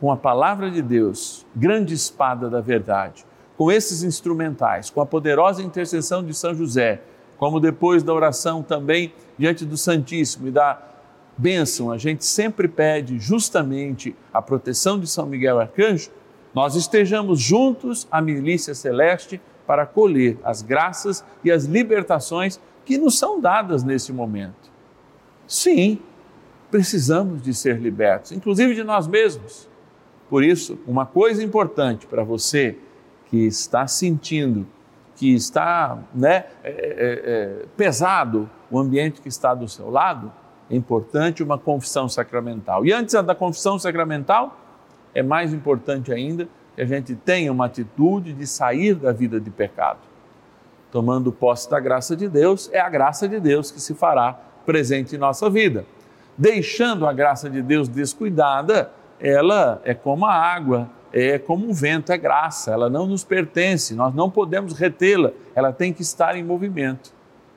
com 0.00 0.10
a 0.10 0.16
palavra 0.16 0.70
de 0.70 0.80
Deus, 0.80 1.46
grande 1.54 1.94
espada 1.94 2.48
da 2.48 2.60
verdade, 2.60 3.25
com 3.56 3.72
esses 3.72 4.02
instrumentais, 4.02 4.90
com 4.90 5.00
a 5.00 5.06
poderosa 5.06 5.62
intercessão 5.62 6.22
de 6.22 6.34
São 6.34 6.54
José, 6.54 7.00
como 7.38 7.60
depois 7.60 8.02
da 8.02 8.12
oração 8.12 8.62
também 8.62 9.12
diante 9.38 9.64
do 9.64 9.76
Santíssimo 9.76 10.48
e 10.48 10.50
da 10.50 10.80
bênção, 11.36 11.90
a 11.90 11.98
gente 11.98 12.24
sempre 12.24 12.66
pede 12.66 13.18
justamente 13.18 14.16
a 14.32 14.40
proteção 14.40 14.98
de 14.98 15.06
São 15.06 15.26
Miguel 15.26 15.60
Arcanjo, 15.60 16.10
nós 16.54 16.74
estejamos 16.74 17.38
juntos 17.38 18.08
à 18.10 18.22
milícia 18.22 18.74
celeste 18.74 19.40
para 19.66 19.84
colher 19.84 20.38
as 20.42 20.62
graças 20.62 21.24
e 21.44 21.50
as 21.50 21.64
libertações 21.64 22.58
que 22.84 22.96
nos 22.96 23.18
são 23.18 23.40
dadas 23.40 23.82
nesse 23.82 24.12
momento. 24.12 24.70
Sim, 25.46 25.98
precisamos 26.70 27.42
de 27.42 27.52
ser 27.52 27.78
libertos, 27.78 28.32
inclusive 28.32 28.74
de 28.74 28.82
nós 28.82 29.06
mesmos. 29.06 29.68
Por 30.30 30.42
isso, 30.42 30.78
uma 30.86 31.04
coisa 31.04 31.42
importante 31.42 32.06
para 32.06 32.24
você 32.24 32.78
que 33.30 33.46
está 33.46 33.86
sentindo 33.86 34.66
que 35.16 35.34
está 35.34 35.98
né, 36.14 36.44
é, 36.62 36.70
é, 36.70 36.72
é, 36.72 37.64
pesado 37.76 38.48
o 38.70 38.78
ambiente 38.78 39.20
que 39.20 39.28
está 39.28 39.54
do 39.54 39.66
seu 39.66 39.90
lado, 39.90 40.30
é 40.70 40.76
importante 40.76 41.42
uma 41.42 41.58
confissão 41.58 42.08
sacramental. 42.08 42.84
E 42.84 42.92
antes 42.92 43.14
da 43.14 43.34
confissão 43.34 43.78
sacramental, 43.78 44.58
é 45.14 45.22
mais 45.22 45.54
importante 45.54 46.12
ainda 46.12 46.46
que 46.74 46.82
a 46.82 46.84
gente 46.84 47.14
tenha 47.14 47.50
uma 47.50 47.66
atitude 47.66 48.32
de 48.32 48.46
sair 48.46 48.94
da 48.94 49.12
vida 49.12 49.40
de 49.40 49.50
pecado. 49.50 50.00
Tomando 50.92 51.32
posse 51.32 51.70
da 51.70 51.80
graça 51.80 52.14
de 52.14 52.28
Deus, 52.28 52.68
é 52.72 52.80
a 52.80 52.88
graça 52.88 53.28
de 53.28 53.40
Deus 53.40 53.70
que 53.70 53.80
se 53.80 53.94
fará 53.94 54.38
presente 54.66 55.14
em 55.14 55.18
nossa 55.18 55.48
vida. 55.48 55.86
Deixando 56.36 57.06
a 57.06 57.12
graça 57.12 57.48
de 57.48 57.62
Deus 57.62 57.88
descuidada, 57.88 58.90
ela 59.18 59.80
é 59.84 59.94
como 59.94 60.26
a 60.26 60.34
água, 60.34 60.90
é 61.12 61.38
como 61.38 61.68
o 61.68 61.74
vento, 61.74 62.12
é 62.12 62.18
graça, 62.18 62.72
ela 62.72 62.90
não 62.90 63.06
nos 63.06 63.24
pertence, 63.24 63.94
nós 63.94 64.14
não 64.14 64.30
podemos 64.30 64.72
retê-la, 64.72 65.30
ela 65.54 65.72
tem 65.72 65.92
que 65.92 66.02
estar 66.02 66.36
em 66.36 66.44
movimento. 66.44 67.12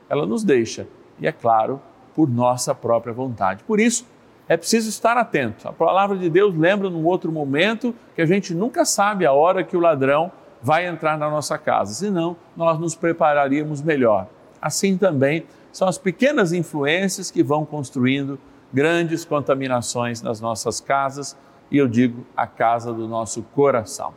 Ela 0.10 0.26
nos 0.26 0.44
deixa, 0.44 0.88
e 1.20 1.28
é 1.28 1.32
claro, 1.32 1.82
por 2.16 2.30
nossa 2.30 2.74
própria 2.74 3.14
vontade. 3.14 3.64
Por 3.64 3.80
isso, 3.80 4.06
é 4.48 4.58
preciso 4.58 4.90
estar 4.90 5.16
atento. 5.16 5.68
A 5.68 5.72
palavra 5.72 6.18
de 6.18 6.30
Deus 6.30 6.56
lembra 6.56 6.90
num 6.90 7.06
outro 7.06 7.32
momento 7.32 7.94
que 8.16 8.22
a 8.22 8.26
gente 8.26 8.54
nunca 8.54 8.84
sabe 8.84 9.26
a 9.26 9.32
hora 9.32 9.64
que 9.64 9.78
o 9.78 9.80
ladrão 9.80 10.32
vai 10.62 10.88
entrar 10.88 11.18
na 11.18 11.30
nossa 11.30 11.58
casa, 11.58 11.94
senão 11.94 12.36
nós 12.58 12.80
nos 12.80 12.96
prepararíamos 12.96 13.82
melhor. 13.82 14.28
Assim 14.62 14.98
também 14.98 15.46
são 15.72 15.88
as 15.88 15.98
pequenas 15.98 16.52
influências 16.52 17.30
que 17.32 17.44
vão 17.44 17.66
construindo 17.66 18.40
grandes 18.74 19.24
contaminações 19.24 20.22
nas 20.22 20.42
nossas 20.42 20.80
casas 20.82 21.38
e 21.72 21.78
eu 21.78 21.88
digo 21.88 22.26
a 22.36 22.48
casa 22.48 22.94
do 22.94 23.08
nosso 23.08 23.44
coração. 23.56 24.14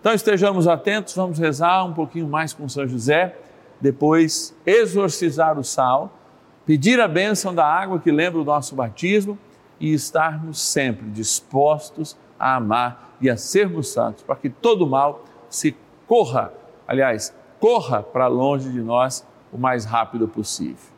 Então 0.00 0.12
estejamos 0.12 0.68
atentos, 0.68 1.14
vamos 1.14 1.38
rezar 1.38 1.84
um 1.84 1.92
pouquinho 1.92 2.28
mais 2.28 2.52
com 2.52 2.68
São 2.68 2.86
José, 2.86 3.36
depois 3.80 4.56
exorcizar 4.64 5.58
o 5.58 5.64
sal, 5.64 6.12
pedir 6.64 7.00
a 7.00 7.08
bênção 7.08 7.54
da 7.54 7.66
água 7.66 7.98
que 7.98 8.10
lembra 8.10 8.40
o 8.40 8.44
nosso 8.44 8.74
batismo 8.74 9.38
e 9.80 9.92
estarmos 9.92 10.60
sempre 10.60 11.06
dispostos 11.10 12.16
a 12.38 12.56
amar 12.56 13.16
e 13.20 13.28
a 13.28 13.36
sermos 13.36 13.88
santos, 13.88 14.22
para 14.22 14.36
que 14.36 14.48
todo 14.48 14.86
mal 14.86 15.24
se 15.48 15.76
corra, 16.06 16.52
aliás, 16.86 17.34
corra 17.58 18.02
para 18.02 18.26
longe 18.26 18.70
de 18.70 18.80
nós 18.80 19.26
o 19.52 19.58
mais 19.58 19.84
rápido 19.84 20.28
possível. 20.28 20.94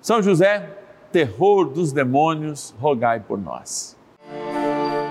São 0.00 0.22
José, 0.22 0.78
terror 1.10 1.70
dos 1.70 1.92
demônios, 1.92 2.74
rogai 2.78 3.20
por 3.20 3.38
nós. 3.38 3.96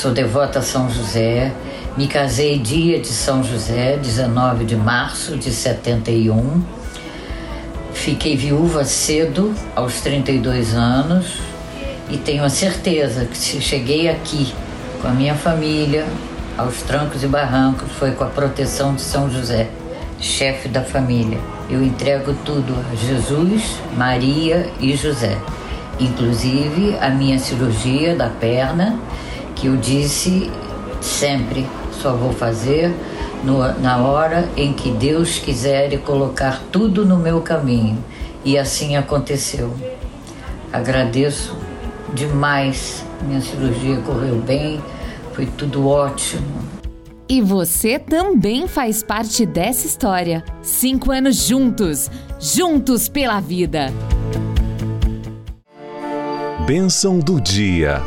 Sou 0.00 0.12
devota 0.12 0.60
a 0.60 0.62
São 0.62 0.88
José. 0.88 1.52
Me 1.96 2.06
casei 2.06 2.56
dia 2.56 3.00
de 3.00 3.08
São 3.08 3.42
José, 3.42 3.96
19 3.96 4.64
de 4.64 4.76
março 4.76 5.36
de 5.36 5.50
71. 5.50 6.62
Fiquei 7.92 8.36
viúva 8.36 8.84
cedo, 8.84 9.52
aos 9.74 10.00
32 10.00 10.72
anos, 10.72 11.40
e 12.08 12.16
tenho 12.16 12.44
a 12.44 12.48
certeza 12.48 13.24
que 13.24 13.36
se 13.36 13.60
cheguei 13.60 14.08
aqui 14.08 14.54
com 15.02 15.08
a 15.08 15.10
minha 15.10 15.34
família, 15.34 16.06
aos 16.56 16.80
trancos 16.82 17.24
e 17.24 17.26
barrancos, 17.26 17.90
foi 17.98 18.12
com 18.12 18.22
a 18.22 18.28
proteção 18.28 18.94
de 18.94 19.00
São 19.00 19.28
José, 19.28 19.68
chefe 20.20 20.68
da 20.68 20.82
família. 20.82 21.40
Eu 21.68 21.82
entrego 21.82 22.34
tudo 22.44 22.72
a 22.88 22.94
Jesus, 22.94 23.80
Maria 23.96 24.70
e 24.78 24.94
José 24.94 25.36
inclusive 26.00 26.96
a 27.00 27.10
minha 27.10 27.38
cirurgia 27.38 28.14
da 28.14 28.28
perna, 28.28 28.98
que 29.58 29.66
eu 29.66 29.76
disse 29.76 30.50
sempre 31.00 31.66
só 31.92 32.12
vou 32.12 32.32
fazer 32.32 32.94
no, 33.44 33.58
na 33.80 33.98
hora 33.98 34.48
em 34.56 34.72
que 34.72 34.90
Deus 34.90 35.38
quiser 35.38 35.96
colocar 35.98 36.62
tudo 36.72 37.04
no 37.04 37.16
meu 37.16 37.40
caminho. 37.40 38.02
E 38.44 38.56
assim 38.56 38.96
aconteceu. 38.96 39.72
Agradeço 40.72 41.56
demais. 42.14 43.04
Minha 43.22 43.40
cirurgia 43.40 43.96
correu 43.98 44.36
bem, 44.36 44.80
foi 45.32 45.46
tudo 45.46 45.88
ótimo. 45.88 46.46
E 47.28 47.42
você 47.42 47.98
também 47.98 48.66
faz 48.66 49.02
parte 49.02 49.44
dessa 49.44 49.86
história. 49.86 50.42
Cinco 50.62 51.10
anos 51.10 51.36
juntos, 51.36 52.10
juntos 52.38 53.08
pela 53.08 53.40
vida 53.40 53.92
bênção 56.68 57.18
do 57.18 57.40
dia. 57.40 58.02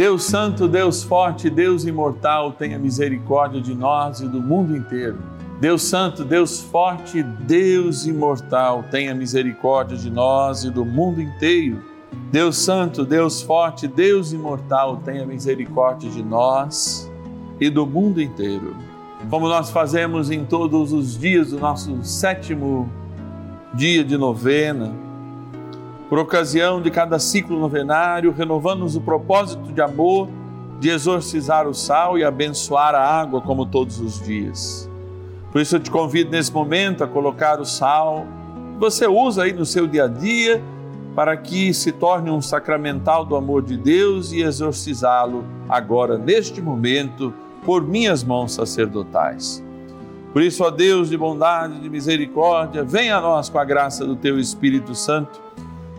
Deus 0.00 0.24
Santo, 0.24 0.66
Deus 0.66 1.02
Forte, 1.02 1.50
Deus 1.50 1.84
Imortal, 1.84 2.52
tenha 2.52 2.78
misericórdia 2.78 3.60
de 3.60 3.74
nós 3.74 4.22
e 4.22 4.26
do 4.26 4.40
mundo 4.40 4.74
inteiro. 4.74 5.18
Deus 5.60 5.82
Santo, 5.82 6.24
Deus 6.24 6.62
Forte, 6.62 7.22
Deus 7.22 8.06
Imortal, 8.06 8.82
tenha 8.90 9.14
misericórdia 9.14 9.98
de 9.98 10.08
nós 10.08 10.64
e 10.64 10.70
do 10.70 10.86
mundo 10.86 11.20
inteiro. 11.20 11.82
Deus 12.32 12.56
Santo, 12.56 13.04
Deus 13.04 13.42
Forte, 13.42 13.86
Deus 13.86 14.32
Imortal, 14.32 15.02
tenha 15.04 15.26
misericórdia 15.26 16.08
de 16.08 16.22
nós 16.22 17.12
e 17.60 17.68
do 17.68 17.86
mundo 17.86 18.22
inteiro. 18.22 18.74
Como 19.28 19.48
nós 19.48 19.68
fazemos 19.68 20.30
em 20.30 20.46
todos 20.46 20.94
os 20.94 21.18
dias 21.18 21.50
do 21.50 21.58
nosso 21.58 22.02
sétimo 22.02 22.88
dia 23.74 24.02
de 24.02 24.16
novena, 24.16 25.09
por 26.10 26.18
ocasião 26.18 26.82
de 26.82 26.90
cada 26.90 27.20
ciclo 27.20 27.56
novenário, 27.60 28.34
renovando-nos 28.36 28.96
o 28.96 29.00
propósito 29.00 29.72
de 29.72 29.80
amor 29.80 30.28
de 30.80 30.90
exorcizar 30.90 31.68
o 31.68 31.72
sal 31.72 32.18
e 32.18 32.24
abençoar 32.24 32.96
a 32.96 33.20
água 33.20 33.40
como 33.40 33.64
todos 33.64 34.00
os 34.00 34.20
dias. 34.20 34.90
Por 35.52 35.60
isso 35.60 35.76
eu 35.76 35.80
te 35.80 35.88
convido 35.88 36.32
nesse 36.32 36.52
momento 36.52 37.04
a 37.04 37.06
colocar 37.06 37.60
o 37.60 37.64
sal 37.64 38.26
que 38.74 38.80
você 38.80 39.06
usa 39.06 39.44
aí 39.44 39.52
no 39.52 39.64
seu 39.64 39.86
dia 39.86 40.04
a 40.04 40.08
dia 40.08 40.60
para 41.14 41.36
que 41.36 41.72
se 41.72 41.92
torne 41.92 42.28
um 42.28 42.42
sacramental 42.42 43.24
do 43.24 43.36
amor 43.36 43.62
de 43.62 43.76
Deus 43.76 44.32
e 44.32 44.42
exorcizá-lo 44.42 45.44
agora, 45.68 46.18
neste 46.18 46.60
momento, 46.60 47.32
por 47.64 47.86
minhas 47.86 48.24
mãos 48.24 48.52
sacerdotais. 48.52 49.62
Por 50.32 50.42
isso, 50.42 50.64
ó 50.64 50.70
Deus 50.70 51.08
de 51.08 51.16
bondade 51.16 51.78
de 51.80 51.88
misericórdia, 51.88 52.82
venha 52.82 53.16
a 53.16 53.20
nós 53.20 53.48
com 53.48 53.58
a 53.58 53.64
graça 53.64 54.04
do 54.04 54.16
Teu 54.16 54.40
Espírito 54.40 54.94
Santo 54.94 55.49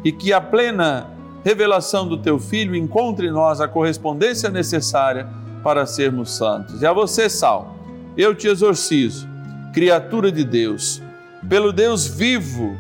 e 0.04 0.12
que 0.12 0.34
a 0.34 0.42
plena 0.42 1.10
revelação 1.44 2.08
do 2.08 2.18
Teu 2.18 2.40
Filho 2.40 2.76
encontre 2.76 3.28
em 3.28 3.32
nós 3.32 3.62
a 3.62 3.68
correspondência 3.68 4.50
necessária 4.50 5.28
para 5.64 5.86
sermos 5.86 6.36
santos. 6.36 6.82
E 6.82 6.86
a 6.86 6.94
você, 6.94 7.30
Sal, 7.30 7.76
eu 8.18 8.36
te 8.36 8.48
exorcizo, 8.48 9.28
criatura 9.74 10.32
de 10.32 10.44
Deus, 10.44 11.02
pelo 11.48 11.72
Deus 11.72 12.08
vivo, 12.08 12.76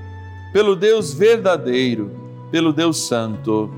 pelo 0.53 0.75
Deus 0.75 1.13
verdadeiro, 1.13 2.12
pelo 2.51 2.73
Deus 2.73 3.07
santo, 3.07 3.73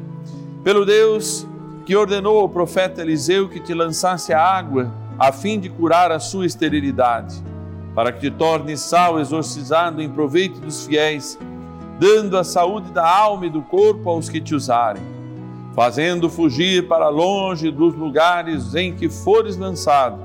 pelo 0.63 0.85
Deus 0.85 1.45
que 1.85 1.95
ordenou 1.95 2.39
ao 2.39 2.49
profeta 2.49 3.01
Eliseu 3.01 3.49
que 3.49 3.59
te 3.59 3.73
lançasse 3.73 4.33
a 4.33 4.41
água 4.41 4.91
a 5.19 5.31
fim 5.31 5.59
de 5.59 5.69
curar 5.69 6.11
a 6.11 6.19
sua 6.19 6.45
esterilidade 6.45 7.43
para 7.93 8.11
que 8.11 8.21
te 8.21 8.31
tornes 8.31 8.79
sal 8.79 9.19
exorcizado 9.19 10.01
em 10.01 10.09
proveito 10.09 10.59
dos 10.59 10.85
fiéis, 10.85 11.37
dando 11.99 12.37
a 12.37 12.43
saúde 12.43 12.91
da 12.91 13.07
alma 13.07 13.45
e 13.45 13.49
do 13.49 13.61
corpo 13.61 14.09
aos 14.09 14.29
que 14.29 14.41
te 14.41 14.55
usarem, 14.55 15.01
fazendo 15.75 16.29
fugir 16.29 16.87
para 16.87 17.09
longe 17.09 17.71
dos 17.71 17.95
lugares 17.95 18.75
em 18.75 18.93
que 18.93 19.09
fores 19.09 19.57
lançado 19.57 20.19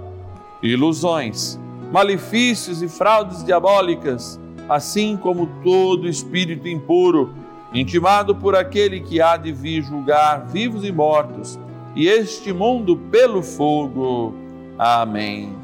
ilusões, 0.62 1.58
malefícios 1.92 2.82
e 2.82 2.88
fraudes 2.88 3.44
diabólicas, 3.44 4.40
assim 4.68 5.16
como 5.16 5.48
todo 5.62 6.08
espírito 6.08 6.68
impuro, 6.68 7.32
intimado 7.72 8.34
por 8.34 8.56
aquele 8.56 9.00
que 9.00 9.20
há 9.20 9.36
de 9.36 9.52
vir 9.52 9.82
julgar 9.82 10.46
vivos 10.46 10.84
e 10.84 10.92
mortos, 10.92 11.58
e 11.94 12.08
este 12.08 12.52
mundo 12.52 12.96
pelo 13.10 13.42
fogo. 13.42 14.34
Amém. 14.78 15.56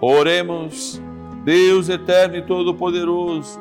Oremos. 0.00 1.00
Deus 1.44 1.88
eterno 1.88 2.36
e 2.36 2.42
todo-poderoso, 2.42 3.58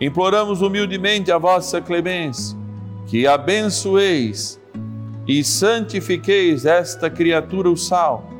imploramos 0.00 0.62
humildemente 0.62 1.32
a 1.32 1.38
vossa 1.38 1.80
clemência, 1.80 2.56
que 3.06 3.26
abençoeis 3.26 4.60
e 5.26 5.42
santifiqueis 5.42 6.64
esta 6.64 7.10
criatura, 7.10 7.68
o 7.68 7.76
sal, 7.76 8.30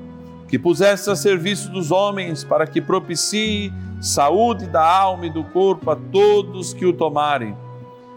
que 0.49 0.59
puseste 0.59 1.11
a 1.11 1.17
serviço 1.17 1.71
dos 1.71 1.91
homens 1.91 2.45
para 2.45 2.67
que 2.67 2.81
propicie 2.81 3.73
saúde 4.01 4.67
da 4.67 4.87
alma 4.87 5.27
e 5.27 5.31
do 5.31 5.45
corpo 5.45 5.91
a 5.91 5.97
todos 5.97 6.73
que 6.73 6.87
o 6.87 6.93
tomarem, 6.93 7.57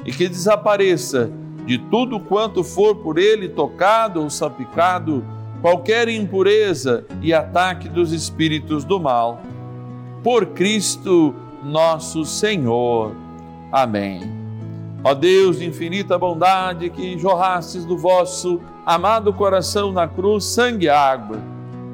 e 0.06 0.12
que 0.12 0.30
desapareça 0.30 1.32
de 1.66 1.78
tudo 1.78 2.20
quanto 2.20 2.64
for 2.64 2.96
por 2.96 3.18
ele 3.18 3.50
tocado 3.50 4.22
ou 4.22 4.30
salpicado 4.30 5.24
qualquer 5.62 6.10
impureza 6.10 7.06
e 7.22 7.34
ataque 7.34 7.88
dos 7.88 8.12
espíritos 8.12 8.84
do 8.84 9.00
mal 9.00 9.42
por 10.24 10.48
Cristo 10.48 11.36
nosso 11.64 12.26
Senhor. 12.26 13.16
Amém. 13.72 14.42
Ó 15.04 15.14
Deus 15.14 15.58
de 15.60 15.66
infinita 15.66 16.18
bondade, 16.18 16.90
que 16.90 17.18
jorrastes 17.18 17.86
do 17.86 17.98
vosso 17.98 18.60
amado 18.86 19.34
coração 19.34 19.92
na 19.92 20.08
cruz 20.08 20.44
sangue 20.46 20.86
e 20.86 20.90
água, 20.90 21.40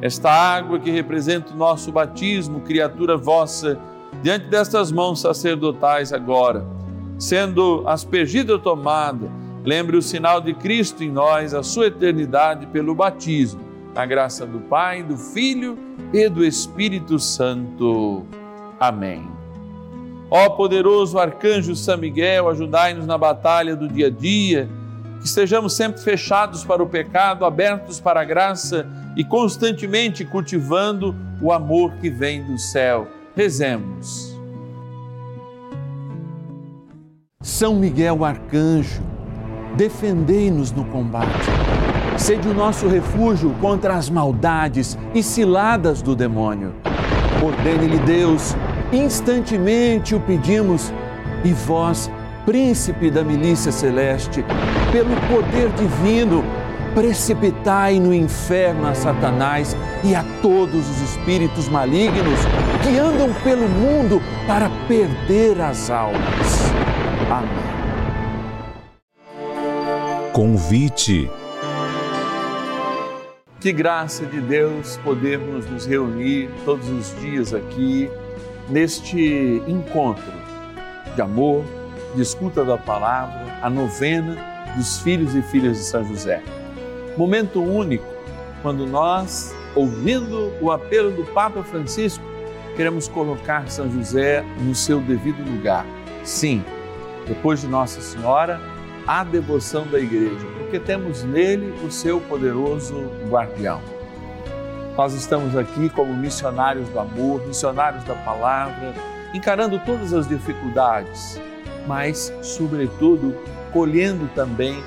esta 0.02 0.30
água 0.30 0.80
que 0.80 0.92
representa 0.92 1.54
o 1.54 1.58
nosso 1.58 1.92
batismo, 1.92 2.60
criatura 2.62 3.16
vossa, 3.16 3.80
diante 4.22 4.48
destas 4.48 4.92
mãos 4.92 5.22
sacerdotais 5.22 6.12
agora, 6.12 6.66
sendo 7.18 7.84
aspergida 7.88 8.60
tomada, 8.60 9.30
lembre 9.64 9.98
o 9.98 10.02
sinal 10.02 10.42
de 10.42 10.54
Cristo 10.54 11.04
em 11.04 11.12
nós, 11.12 11.54
a 11.54 11.64
sua 11.64 11.88
eternidade 11.88 12.66
pelo 12.68 12.94
batismo, 12.94 13.62
na 13.94 14.06
graça 14.06 14.46
do 14.46 14.60
Pai, 14.60 15.02
do 15.02 15.18
Filho 15.18 15.78
e 16.14 16.30
do 16.30 16.46
Espírito 16.46 17.18
Santo. 17.20 18.26
Amém. 18.80 19.37
Ó 20.30 20.50
poderoso 20.50 21.18
arcanjo 21.18 21.76
São 21.76 21.98
Miguel, 21.98 22.50
ajudai-nos 22.50 23.06
na 23.06 23.18
batalha 23.18 23.76
do 23.76 23.88
dia 23.88 24.08
a 24.08 24.10
dia, 24.10 24.70
que 25.20 25.26
estejamos 25.26 25.74
sempre 25.74 26.02
fechados 26.02 26.66
para 26.66 26.84
o 26.84 26.88
pecado, 26.88 27.46
abertos 27.46 28.00
para 28.00 28.22
a 28.22 28.26
graça 28.26 28.86
e 29.16 29.24
constantemente 29.24 30.26
cultivando 30.26 31.16
o 31.42 31.52
amor 31.52 31.94
que 31.96 32.10
vem 32.10 32.44
do 32.44 32.58
céu. 32.58 33.08
Rezemos. 33.36 34.36
São 37.42 37.76
Miguel 37.76 38.26
arcanjo, 38.26 39.02
defendei-nos 39.78 40.72
no 40.72 40.84
combate. 40.86 41.48
Sede 42.18 42.48
o 42.50 42.54
nosso 42.54 42.88
refúgio 42.88 43.56
contra 43.62 43.96
as 43.96 44.10
maldades 44.10 44.98
e 45.14 45.24
ciladas 45.24 46.02
do 46.02 46.16
demônio. 46.16 46.74
Ordene-lhe 47.44 48.00
Deus, 48.00 48.56
instantemente 48.92 50.16
o 50.16 50.20
pedimos, 50.20 50.94
e 51.44 51.54
vós, 51.54 52.10
príncipe 52.46 53.12
da 53.12 53.24
milícia 53.24 53.72
celeste, 53.72 54.44
pelo 54.92 55.16
poder 55.28 55.70
divino, 55.72 56.44
precipitai 56.96 58.00
no 58.00 58.14
inferno 58.14 58.88
a 58.88 58.96
Satanás 58.96 59.76
e 60.04 60.16
a 60.16 60.24
todos 60.42 60.90
os 60.90 61.02
espíritos 61.02 61.68
malignos 61.70 62.40
que 62.82 62.98
andam 62.98 63.32
pelo 63.44 63.68
mundo 63.68 64.22
para 64.48 64.70
perder 64.88 65.62
as 65.62 65.90
almas. 65.90 66.72
Amém. 67.30 67.68
Convite. 70.34 71.30
Que 73.60 73.72
graça 73.72 74.26
de 74.26 74.40
Deus 74.40 74.98
podermos 75.04 75.70
nos 75.70 75.86
reunir 75.86 76.50
todos 76.64 76.88
os 76.90 77.20
dias 77.20 77.54
aqui 77.54 78.10
neste 78.70 79.62
encontro 79.68 80.32
de 81.16 81.22
amor, 81.22 81.64
de 82.16 82.22
escuta 82.22 82.64
da 82.64 82.78
palavra, 82.78 83.60
a 83.62 83.70
novena 83.70 84.36
dos 84.76 85.00
filhos 85.00 85.36
e 85.36 85.42
filhas 85.42 85.78
de 85.78 85.84
São 85.84 86.04
José. 86.04 86.42
Momento 87.18 87.62
único 87.62 88.06
quando 88.62 88.86
nós, 88.86 89.56
ouvindo 89.76 90.52
o 90.62 90.72
apelo 90.72 91.12
do 91.12 91.24
Papa 91.26 91.64
Francisco, 91.64 92.24
queremos 92.76 93.08
colocar 93.08 93.70
São 93.70 93.90
José 93.92 94.44
no 94.62 94.76
seu 94.76 95.00
devido 95.00 95.44
lugar. 95.50 95.86
Sim, 96.24 96.64
depois 97.26 97.62
de 97.62 97.68
Nossa 97.68 98.02
Senhora, 98.02 98.60
a 99.08 99.24
devoção 99.24 99.88
da 99.88 100.00
igreja, 100.00 100.46
porque 100.58 100.80
temos 100.80 101.24
nele 101.24 101.74
o 101.84 101.90
seu 101.90 102.20
poderoso 102.20 103.10
guardião. 103.30 103.82
Nós 104.98 105.14
estamos 105.14 105.56
aqui 105.56 105.90
como 105.90 106.12
missionários 106.12 106.90
do 106.90 107.00
amor, 107.00 107.46
missionários 107.46 108.04
da 108.04 108.16
palavra, 108.16 108.96
encarando 109.32 109.78
todas 109.86 110.12
as 110.12 110.28
dificuldades, 110.28 111.40
mas, 111.86 112.34
sobretudo, 112.42 113.38
colhendo 113.72 114.28
também, 114.34 114.84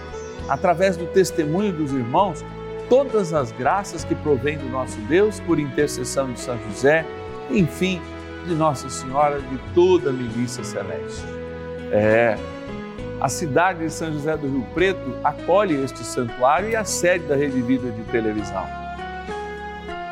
através 0.49 0.97
do 0.97 1.07
testemunho 1.07 1.73
dos 1.73 1.93
irmãos, 1.93 2.45
todas 2.89 3.33
as 3.33 3.53
graças 3.53 4.03
que 4.03 4.17
provém 4.17 4.59
do 4.59 4.69
nosso 4.69 4.99
Deus 5.03 5.39
por 5.39 5.61
intercessão 5.61 6.33
de 6.33 6.41
São 6.41 6.59
José, 6.69 7.07
enfim, 7.49 8.03
de 8.49 8.55
Nossa 8.57 8.91
Senhora, 8.91 9.41
de 9.41 9.59
toda 9.75 10.11
a 10.11 10.13
milícia 10.13 10.65
celeste. 10.65 11.25
É, 11.93 12.37
a 13.21 13.29
cidade 13.29 13.85
de 13.85 13.91
São 13.91 14.13
José 14.13 14.37
do 14.37 14.49
Rio 14.49 14.67
Preto 14.75 15.15
acolhe 15.23 15.81
este 15.85 16.03
santuário 16.05 16.69
e 16.69 16.75
a 16.75 16.83
sede 16.83 17.27
da 17.27 17.37
Rede 17.37 17.63
Vida 17.63 17.93
de 17.93 18.03
televisão. 18.11 18.80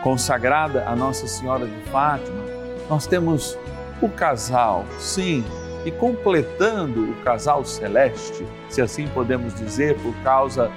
Consagrada 0.09 0.89
a 0.89 0.97
Nossa 0.97 1.27
Senhora 1.27 1.67
de 1.67 1.91
Fátima, 1.91 2.43
nós 2.89 3.07
temos 3.07 3.59
o 4.01 4.09
casal, 4.09 4.87
sim, 4.99 5.45
e 5.85 5.91
completando 5.91 7.11
o 7.11 7.15
casal 7.17 7.63
celeste, 7.63 8.43
se 8.71 8.81
assim 8.81 9.07
podemos 9.09 9.55
dizer, 9.55 9.99
por 9.99 10.15
causa 10.25 10.73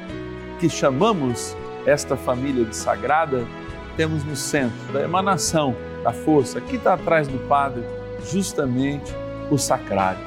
que 0.59 0.67
chamamos 0.67 1.55
esta 1.85 2.17
família 2.17 2.65
de 2.65 2.75
sagrada, 2.75 3.47
temos 3.95 4.25
no 4.25 4.35
centro 4.35 4.91
da 4.91 5.01
emanação 5.01 5.77
da 6.03 6.11
força, 6.11 6.57
aqui 6.57 6.75
está 6.75 6.95
atrás 6.95 7.25
do 7.25 7.39
Padre, 7.47 7.85
justamente 8.29 9.15
o 9.49 9.57
sacrário 9.57 10.25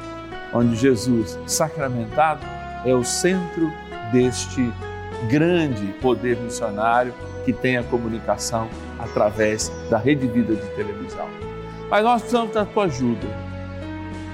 onde 0.51 0.77
Jesus 0.77 1.39
sacramentado 1.47 2.41
é 2.87 2.95
o 2.95 3.05
centro 3.05 3.71
deste 4.11 4.73
grande 5.29 5.87
poder 6.01 6.37
missionário 6.37 7.15
que 7.45 7.53
tem 7.53 7.77
a 7.77 7.83
comunicação 7.83 8.69
através 8.99 9.71
da 9.91 9.99
Rede 9.99 10.27
Vida 10.27 10.55
de 10.55 10.67
televisão. 10.71 11.29
Mas 11.91 12.03
nós 12.03 12.23
precisamos 12.23 12.55
da 12.55 12.65
tua 12.65 12.85
ajuda. 12.85 13.27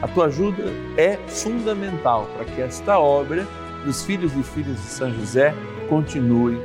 A 0.03 0.09
tua 0.09 0.27
ajuda 0.27 0.63
é 0.97 1.19
fundamental 1.29 2.29
para 2.37 2.45
que 2.45 2.61
esta 2.61 2.99
obra 2.99 3.47
dos 3.85 4.03
filhos 4.03 4.33
e 4.37 4.43
filhas 4.43 4.77
de 4.77 4.89
São 4.89 5.13
José 5.13 5.55
continue 5.89 6.59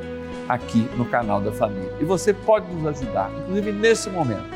aqui 0.48 0.88
no 0.96 1.06
canal 1.06 1.42
da 1.42 1.52
família. 1.52 1.92
E 2.00 2.06
você 2.06 2.34
pode 2.34 2.72
nos 2.74 2.86
ajudar, 2.88 3.32
inclusive 3.42 3.72
nesse 3.72 4.10
momento. 4.10 4.56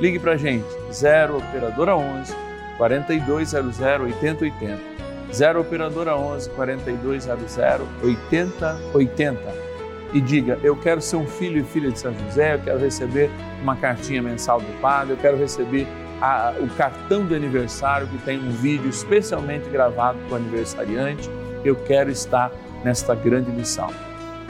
Ligue 0.00 0.18
para 0.18 0.32
a 0.32 0.36
gente, 0.36 0.66
0 0.92 1.38
Operadora 1.38 1.96
11 1.96 2.34
4200 2.76 3.80
8080 3.80 4.92
0 5.32 5.60
Operadora 5.60 6.16
11 6.16 6.50
4200 6.50 7.58
8080 8.02 9.72
e 10.12 10.20
diga: 10.20 10.58
Eu 10.62 10.76
quero 10.76 11.00
ser 11.00 11.16
um 11.16 11.26
filho 11.26 11.60
e 11.60 11.64
filha 11.64 11.90
de 11.90 11.98
São 11.98 12.14
José, 12.14 12.54
eu 12.54 12.58
quero 12.60 12.78
receber 12.78 13.30
uma 13.62 13.76
cartinha 13.76 14.22
mensal 14.22 14.60
do 14.60 14.80
padre, 14.80 15.14
eu 15.14 15.16
quero 15.16 15.36
receber 15.36 15.86
a, 16.20 16.54
o 16.60 16.68
cartão 16.76 17.26
de 17.26 17.34
aniversário 17.34 18.06
que 18.06 18.18
tem 18.18 18.38
um 18.38 18.50
vídeo 18.50 18.88
especialmente 18.88 19.68
gravado 19.68 20.18
para 20.28 20.34
o 20.34 20.36
aniversariante. 20.36 21.28
Eu 21.64 21.76
quero 21.76 22.10
estar 22.10 22.50
nesta 22.84 23.14
grande 23.14 23.50
missão. 23.50 23.88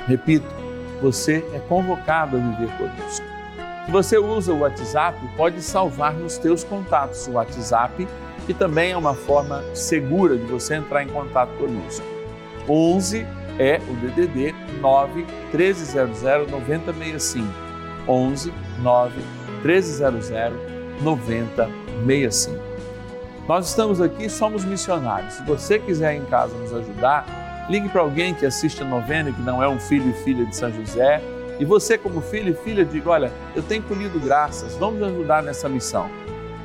Repito, 0.06 0.46
você 1.00 1.44
é 1.54 1.58
convocado 1.68 2.36
a 2.36 2.40
viver 2.40 2.70
conosco. 2.76 3.26
Se 3.84 3.90
você 3.90 4.16
usa 4.16 4.52
o 4.52 4.60
WhatsApp, 4.60 5.18
pode 5.36 5.60
salvar 5.60 6.14
nos 6.14 6.38
teus 6.38 6.62
contatos 6.62 7.26
o 7.26 7.32
WhatsApp, 7.32 8.06
que 8.46 8.54
também 8.54 8.92
é 8.92 8.96
uma 8.96 9.14
forma 9.14 9.62
segura 9.74 10.36
de 10.36 10.44
você 10.44 10.74
entrar 10.74 11.02
em 11.02 11.08
contato 11.08 11.50
conosco. 11.56 12.04
11 12.68 13.26
é 13.58 13.80
o 13.88 13.94
DDD 13.94 14.54
9 14.80 15.26
1300 15.52 16.22
9065. 16.50 17.46
11 18.08 18.52
9 18.80 19.20
1300 19.64 20.30
9065. 21.00 22.72
Nós 23.48 23.68
estamos 23.68 24.00
aqui, 24.00 24.28
somos 24.28 24.64
missionários. 24.64 25.34
Se 25.34 25.44
você 25.44 25.78
quiser 25.78 26.14
em 26.14 26.24
casa 26.24 26.56
nos 26.56 26.72
ajudar, 26.72 27.66
ligue 27.68 27.88
para 27.88 28.00
alguém 28.00 28.34
que 28.34 28.46
assiste 28.46 28.82
a 28.82 28.86
novena 28.86 29.30
e 29.30 29.32
que 29.32 29.42
não 29.42 29.62
é 29.62 29.68
um 29.68 29.80
filho 29.80 30.10
e 30.10 30.24
filha 30.24 30.46
de 30.46 30.54
São 30.54 30.72
José. 30.72 31.20
E 31.58 31.64
você, 31.64 31.98
como 31.98 32.20
filho 32.20 32.52
e 32.52 32.64
filha, 32.64 32.84
diga: 32.84 33.10
Olha, 33.10 33.32
eu 33.54 33.62
tenho 33.62 33.82
colhido 33.82 34.18
graças, 34.20 34.74
vamos 34.76 35.02
ajudar 35.02 35.42
nessa 35.42 35.68
missão. 35.68 36.08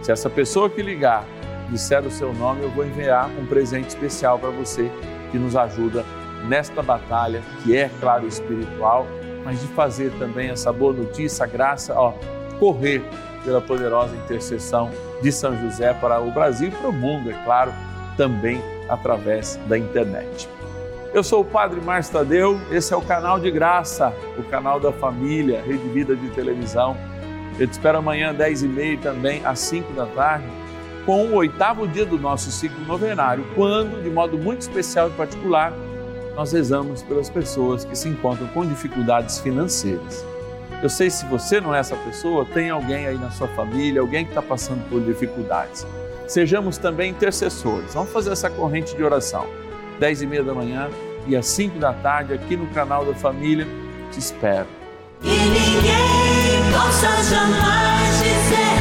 Se 0.02 0.12
essa 0.12 0.30
pessoa 0.30 0.70
que 0.70 0.82
ligar 0.82 1.26
disser 1.70 2.06
o 2.06 2.12
seu 2.12 2.34
nome, 2.34 2.64
eu 2.64 2.70
vou 2.70 2.86
enviar 2.86 3.30
um 3.40 3.46
presente 3.46 3.90
especial 3.90 4.40
para 4.40 4.50
você 4.50 4.92
que 5.32 5.38
nos 5.38 5.56
ajuda 5.56 6.06
nesta 6.48 6.82
batalha, 6.82 7.42
que 7.64 7.76
é, 7.76 7.90
claro, 8.00 8.28
espiritual, 8.28 9.06
mas 9.44 9.62
de 9.62 9.68
fazer 9.68 10.12
também 10.18 10.50
essa 10.50 10.72
boa 10.72 10.94
notícia, 10.94 11.44
a 11.44 11.48
graça, 11.48 11.94
ó, 11.94 12.14
correr 12.60 13.04
pela 13.44 13.62
poderosa 13.62 14.16
intercessão 14.16 14.90
de 15.22 15.32
São 15.32 15.58
José 15.62 15.94
para 15.94 16.20
o 16.20 16.32
Brasil 16.32 16.70
e 16.70 16.72
para 16.72 16.90
o 16.90 16.94
mundo, 16.94 17.30
é 17.30 17.44
claro, 17.44 17.72
também 18.16 18.62
através 18.90 19.60
da 19.68 19.78
internet. 19.78 20.50
Eu 21.14 21.24
sou 21.24 21.42
o 21.42 21.46
Padre 21.46 21.80
Márcio 21.82 22.14
Tadeu, 22.14 22.60
esse 22.70 22.94
é 22.94 22.98
o 22.98 23.02
canal 23.02 23.40
de 23.40 23.50
graça, 23.50 24.14
o 24.38 24.44
canal 24.44 24.80
da 24.80 24.92
família, 24.92 25.64
Rede 25.66 25.88
Vida 25.90 26.16
de 26.16 26.30
Televisão. 26.30 26.98
Eu 27.58 27.66
te 27.68 27.72
espero 27.72 27.98
amanhã, 27.98 28.34
10h30 28.34 29.00
também, 29.00 29.46
às 29.46 29.60
5 29.60 29.94
da 29.94 30.06
tarde, 30.06 30.46
com 31.08 31.26
o 31.28 31.36
oitavo 31.36 31.88
dia 31.88 32.06
do 32.06 32.20
nosso 32.20 32.52
ciclo 32.52 32.86
novenário, 32.86 33.46
quando, 33.56 34.04
de 34.04 34.10
modo 34.10 34.38
muito 34.38 34.60
especial 34.60 35.08
e 35.08 35.12
particular, 35.14 35.72
nós 36.36 36.52
rezamos 36.52 37.02
pelas 37.02 37.30
pessoas 37.30 37.86
que 37.86 37.96
se 37.96 38.10
encontram 38.10 38.46
com 38.48 38.66
dificuldades 38.66 39.40
financeiras. 39.40 40.26
Eu 40.84 40.90
sei 40.90 41.10
se 41.10 41.26
você 41.28 41.62
não 41.62 41.74
é 41.74 41.80
essa 41.80 41.96
pessoa, 41.96 42.46
tem 42.54 42.70
alguém 42.70 43.08
aí 43.08 43.18
na 43.18 43.32
sua 43.32 43.48
família, 43.48 44.02
alguém 44.02 44.26
que 44.26 44.32
está 44.32 44.42
passando 44.42 44.84
por 44.90 45.00
dificuldades. 45.00 45.88
Sejamos 46.28 46.78
também 46.78 47.12
intercessores. 47.12 47.94
Vamos 47.94 48.12
fazer 48.12 48.34
essa 48.34 48.50
corrente 48.50 48.94
de 48.94 49.02
oração. 49.02 49.48
10 50.02 50.24
e 50.24 50.28
meia 50.28 50.44
da 50.44 50.54
manhã 50.54 50.90
e 51.26 51.38
às 51.38 51.46
5 51.46 51.80
da 51.80 51.94
tarde 51.94 52.34
aqui 52.34 52.58
no 52.58 52.68
canal 52.68 53.06
da 53.06 53.14
Família. 53.14 53.66
Te 54.12 54.20
espero. 54.20 54.68
Ninguém 55.24 56.70
possa 56.74 57.24
jamais 57.24 58.20
dizer 58.20 58.77